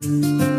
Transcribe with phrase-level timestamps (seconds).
[0.00, 0.57] Música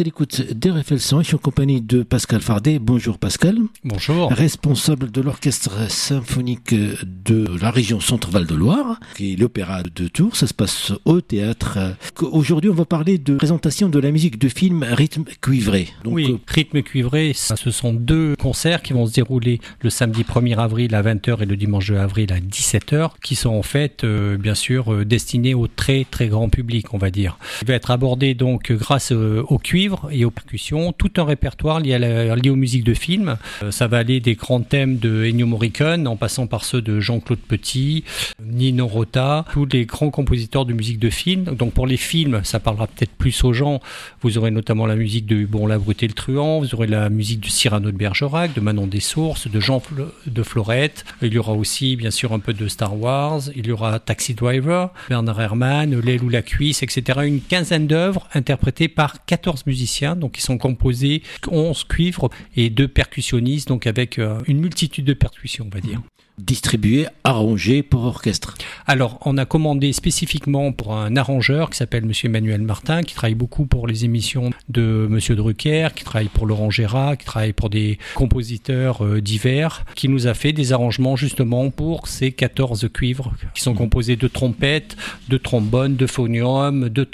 [0.00, 1.22] à l'écoute d'RFL 100.
[1.22, 2.78] Je suis en compagnie de Pascal Fardet.
[2.78, 3.56] Bonjour Pascal.
[3.82, 4.30] Bonjour.
[4.30, 10.36] Responsable de l'orchestre symphonique de la région Centre-Val de Loire, qui est l'opéra de Tours.
[10.36, 11.78] Ça se passe au théâtre.
[12.20, 15.88] Aujourd'hui, on va parler de présentation de la musique de film Rythme cuivré.
[16.04, 20.24] Donc, oui, euh, Rythme cuivré, ce sont deux concerts qui vont se dérouler le samedi
[20.24, 24.04] 1er avril à 20h et le dimanche 2 avril à 17h, qui sont en fait,
[24.04, 27.38] euh, bien sûr, euh, destinés au très très grand public, on va dire.
[27.62, 31.98] Il va être abordé donc grâce au cuivre et aux percussions, tout un répertoire lié,
[31.98, 33.36] lié aux musiques de films.
[33.62, 37.00] Euh, ça va aller des grands thèmes de Ennio Morricone en passant par ceux de
[37.00, 38.04] Jean-Claude Petit,
[38.42, 41.44] Nino Rota, tous les grands compositeurs de musique de film.
[41.44, 43.80] Donc pour les films, ça parlera peut-être plus aux gens.
[44.22, 47.08] Vous aurez notamment la musique de Hubon La Brute et le Truand, vous aurez la
[47.10, 49.82] musique de Cyrano de Bergerac, de Manon des Sources, de Jean
[50.26, 51.04] de Florette.
[51.22, 54.34] Il y aura aussi bien sûr un peu de Star Wars, il y aura Taxi
[54.34, 57.20] Driver, Bernard Herrmann, L'aile ou la cuisse, etc.
[57.24, 59.75] Une quinzaine d'œuvres interprétées par 14 musiciens,
[60.16, 65.14] donc ils sont composés 11 cuivres et deux percussionnistes, donc avec euh, une multitude de
[65.14, 66.00] percussions, on va dire
[66.38, 68.54] distribué, arrangé pour orchestre
[68.86, 73.34] Alors, on a commandé spécifiquement pour un arrangeur qui s'appelle Monsieur Emmanuel Martin, qui travaille
[73.34, 77.70] beaucoup pour les émissions de Monsieur Drucker, qui travaille pour Laurent Gérard, qui travaille pour
[77.70, 83.32] des compositeurs euh, divers, qui nous a fait des arrangements justement pour ces 14 cuivres
[83.54, 84.96] qui sont composés de trompettes,
[85.28, 87.06] de trombones, de phonium, de,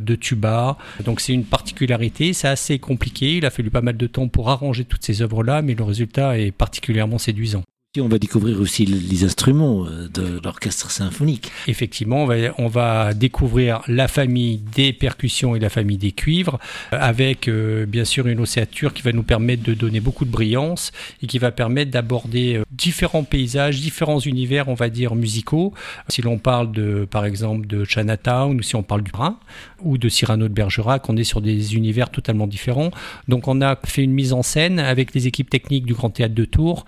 [0.00, 0.76] de tuba.
[1.04, 1.89] Donc c'est une particularité,
[2.32, 5.62] c'est assez compliqué, il a fallu pas mal de temps pour arranger toutes ces œuvres-là,
[5.62, 7.64] mais le résultat est particulièrement séduisant.
[7.98, 11.50] On va découvrir aussi les instruments euh, de l'orchestre symphonique.
[11.66, 12.28] Effectivement,
[12.58, 16.60] on va, découvrir la famille des percussions et la famille des cuivres,
[16.92, 20.30] euh, avec euh, bien sûr une ossature qui va nous permettre de donner beaucoup de
[20.30, 25.74] brillance et qui va permettre d'aborder différents paysages, différents univers, on va dire, musicaux.
[26.06, 29.36] Si l'on parle de, par exemple, de Chinatown, ou si on parle du Rhin,
[29.82, 32.92] ou de Cyrano de Bergerac, on est sur des univers totalement différents.
[33.26, 36.36] Donc on a fait une mise en scène avec les équipes techniques du Grand Théâtre
[36.36, 36.84] de Tours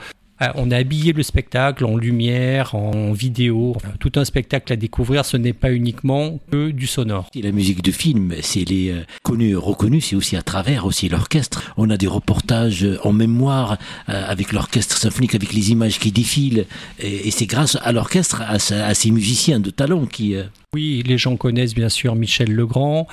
[0.54, 5.24] on a habillé le spectacle en lumière, en vidéo, tout un spectacle à découvrir.
[5.24, 7.28] Ce n'est pas uniquement que du sonore.
[7.34, 11.72] la musique de film, c'est les euh, connus, reconnus, c'est aussi à travers aussi l'orchestre.
[11.76, 16.66] On a des reportages en mémoire euh, avec l'orchestre symphonique, avec les images qui défilent,
[16.98, 20.36] et, c'est grâce à l'orchestre, à, à, ces musiciens de talent qui
[20.74, 23.06] oui, les gens connaissent bien sûr Michel Legrand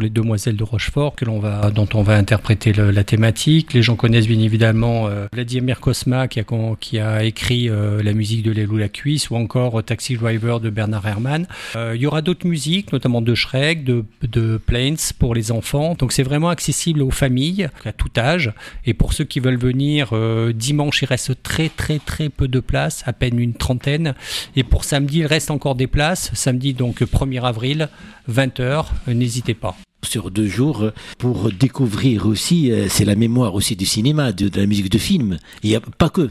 [0.00, 3.72] les Demoiselles de Rochefort que l'on va, dont on va interpréter la thématique.
[3.72, 6.44] Les gens connaissent bien évidemment euh, Vladimir Kosma qui a,
[6.80, 10.60] qui a écrit euh, la musique de Lelou la cuisse ou encore euh, Taxi Driver
[10.60, 11.46] de Bernard Herrmann.
[11.74, 15.94] il y aura d'autres musiques, notamment de Shrek, de, de Plains pour les enfants.
[15.98, 18.52] Donc c'est vraiment accessible aux familles à tout âge.
[18.84, 20.12] Et pour ceux qui veulent venir
[20.54, 24.14] dimanche, il reste très très très peu de places, à peine une trentaine.
[24.56, 26.30] Et pour samedi, il reste encore des places.
[26.34, 27.88] Samedi donc 1er avril,
[28.28, 33.86] 20h, n'hésitez pas sur deux jours pour découvrir aussi, euh, c'est la mémoire aussi du
[33.86, 35.38] cinéma, de, la musique de film.
[35.62, 36.30] Il n'y a pas que.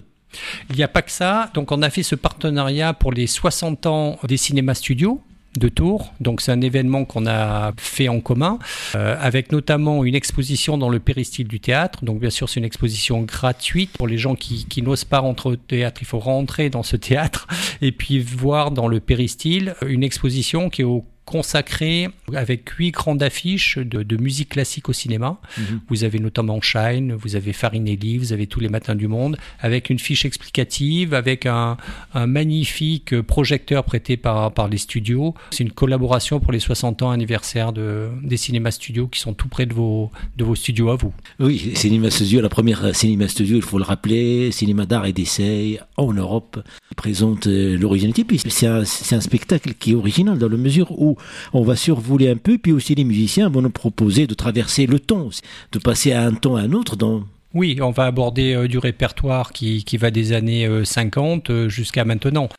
[0.69, 1.49] Il n'y a pas que ça.
[1.53, 5.21] Donc on a fait ce partenariat pour les 60 ans des cinémas studios
[5.57, 6.13] de Tours.
[6.19, 8.59] Donc c'est un événement qu'on a fait en commun,
[8.95, 12.03] euh, avec notamment une exposition dans le péristyle du théâtre.
[12.03, 15.49] Donc bien sûr c'est une exposition gratuite pour les gens qui, qui n'osent pas rentrer
[15.49, 16.01] au théâtre.
[16.01, 17.47] Il faut rentrer dans ce théâtre
[17.81, 23.23] et puis voir dans le péristyle une exposition qui est au consacré avec huit grandes
[23.23, 25.39] affiches de, musique classique au cinéma.
[25.57, 25.81] Mhm.
[25.89, 29.89] Vous avez notamment Shine, vous avez Farinelli, vous avez Tous les matins du monde, avec
[29.89, 31.77] une fiche explicative, avec un,
[32.15, 35.33] magnifique projecteur prêté par, par les studios.
[35.51, 39.47] C'est une collaboration pour les 60 ans anniversaire de, des cinémas studios qui sont tout
[39.47, 41.13] près de vos, de vos studios à vous.
[41.39, 45.79] Oui, Cinéma Studio, la première Cinéma Studio, il faut le rappeler, cinéma d'art et d'essai
[45.97, 46.59] en Europe,
[46.95, 48.23] présente euh, l'originalité.
[48.23, 51.14] Puis c'est un, un spectacle qui est original dans la mesure où
[51.53, 54.99] on va survoler un peu, puis aussi les musiciens vont nous proposer de traverser le
[54.99, 55.29] ton,
[55.71, 57.23] de passer à un ton à un autre dans,
[57.55, 62.03] oui, on va aborder euh, du répertoire qui, va des années 50 euh, euh, jusqu'à
[62.03, 62.49] maintenant,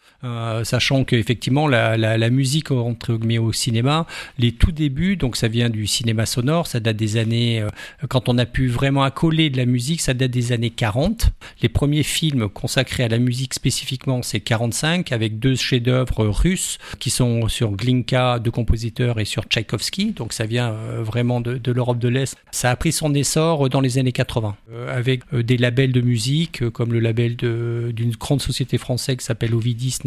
[0.65, 4.07] sachant qu'effectivement la, la, musique entre au cinéma,
[4.39, 7.65] les tout débuts, donc ça vient du cinéma sonore, ça date des années,
[8.09, 11.31] quand on a pu vraiment accoler de la musique, ça date des années 40.
[11.63, 17.11] Les premiers films consacrés à la musique spécifiquement, c'est 45, avec deux chefs-d'œuvre russes qui
[17.11, 18.87] sont sur Glinka, de compositeurs,
[19.19, 20.13] et sur Tchaïkovski.
[20.13, 22.37] Donc ça vient euh, vraiment de, l'Europe de l'Est.
[22.51, 26.01] Ça a pris son essor dans les années 80, euh, avec euh, des labels de
[26.01, 29.99] musique, comme le label d'une grande société française qui s'appelle Ovidis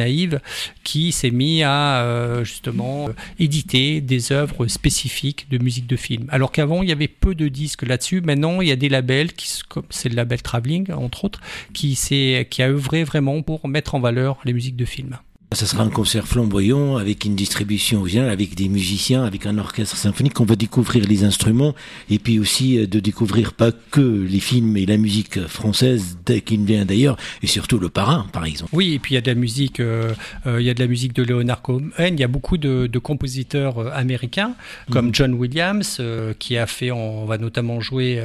[0.83, 3.09] Qui s'est mis à justement
[3.39, 6.27] éditer des œuvres spécifiques de musique de film.
[6.29, 8.21] Alors qu'avant, il y avait peu de disques là-dessus.
[8.21, 9.47] Maintenant, il y a des labels, qui,
[9.89, 11.41] c'est le label Traveling, entre autres,
[11.73, 11.97] qui,
[12.49, 15.17] qui a œuvré vraiment pour mettre en valeur les musiques de film.
[15.51, 19.97] Ça sera un concert flamboyant avec une distribution originale, avec des musiciens, avec un orchestre
[19.97, 20.39] symphonique.
[20.39, 21.73] On va découvrir les instruments
[22.11, 26.57] et puis aussi euh, de découvrir pas que les films et la musique française qui
[26.57, 28.69] vient d'ailleurs et surtout le parrain, par exemple.
[28.73, 30.13] Oui, et puis il y a de la musique, euh,
[30.45, 31.89] euh, il y a de la musique de Leonard Cohen.
[31.97, 34.53] Il y a beaucoup de, compositeurs américains
[34.91, 35.15] comme mhm.
[35.15, 35.99] John Williams
[36.37, 38.21] qui a fait, on va notamment jouer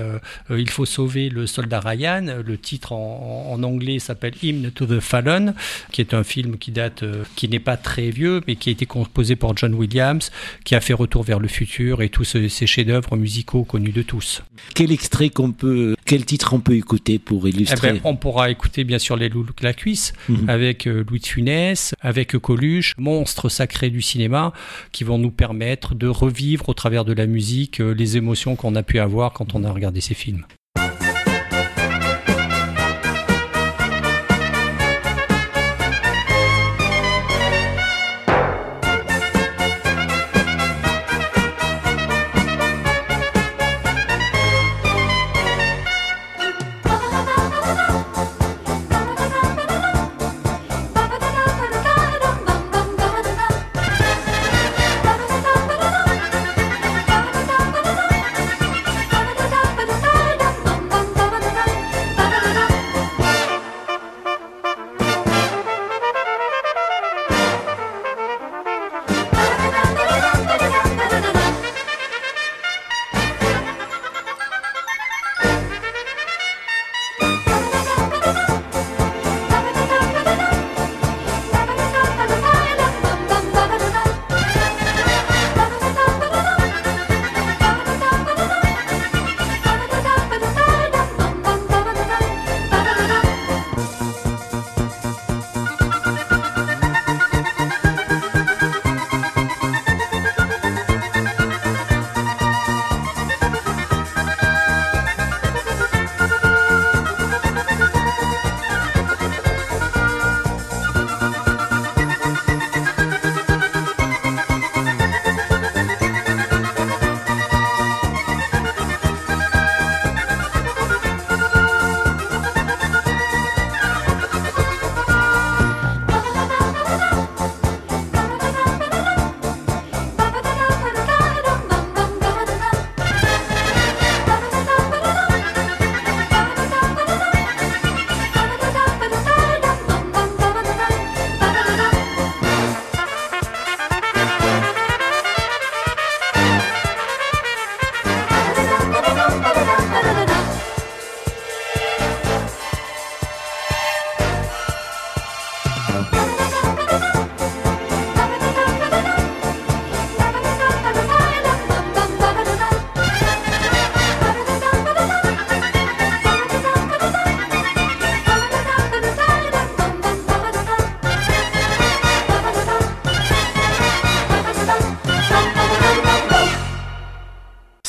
[0.50, 2.42] Il faut sauver le soldat Ryan.
[2.44, 5.54] Le titre en, en anglais s'appelle Hymn to the Fallen,
[5.92, 7.04] qui est un film qui date
[7.36, 10.30] qui n'est pas très vieux, mais qui a été composé par John Williams,
[10.64, 14.42] qui a fait Retour vers le futur et tous ces chefs-d'œuvre musicaux connus de tous.
[14.74, 17.88] Quel extrait qu'on peut, quel titre on peut écouter pour illustrer?
[17.90, 20.48] Eh ben, On pourra écouter bien sûr les Loups la cuisse mhm.
[20.48, 24.52] avec euh, Louis de Funès, avec Coluche, monstres sacrés du cinéma,
[24.92, 28.74] qui vont nous permettre de revivre au travers de la musique euh, les émotions qu'on
[28.76, 30.44] a pu avoir quand on a regardé ces films.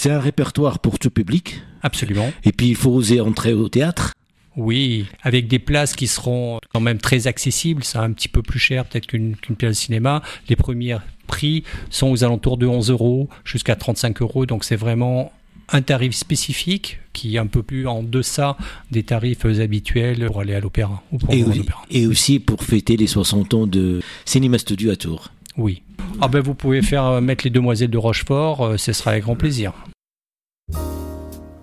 [0.05, 1.63] C'est un répertoire pour tout public.
[1.81, 2.31] Absolument.
[2.43, 4.13] Et puis il faut oser entrer au théâtre.
[4.55, 8.59] Oui, avec des places qui seront quand même très accessibles, c'est un petit peu plus
[8.59, 10.21] cher peut-être qu'une place de cinéma.
[10.47, 15.33] Les premiers prix sont aux alentours de 11 euros jusqu'à 35 euros, donc c'est vraiment
[15.69, 18.57] un tarif spécifique qui est un peu plus en deçà
[18.91, 21.01] des tarifs habituels pour aller à l'opéra.
[21.31, 21.43] Et,
[21.89, 25.31] et, aussi pour fêter les 60 ans de Cinéma Studio à Tours.
[25.57, 25.81] Oui.
[26.21, 29.23] Ah ben vous pouvez faire euh, mettre les demoiselles de Rochefort, euh, ce sera avec
[29.23, 29.73] grand plaisir.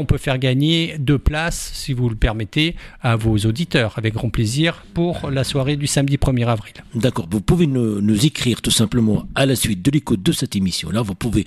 [0.00, 4.30] on peut faire gagner deux places, si vous le permettez, à vos auditeurs, avec grand
[4.30, 6.72] plaisir, pour la soirée du samedi 1er avril.
[6.94, 10.56] D'accord, vous pouvez nous, nous écrire tout simplement à la suite de l'écoute de cette
[10.56, 11.44] émission-là, vous pouvez